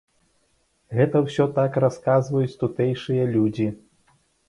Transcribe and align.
Гэта 0.99 1.21
ўсё 1.27 1.45
так 1.59 1.79
расказваюць 1.85 2.59
тутэйшыя 2.65 3.31
людзі. 3.39 3.73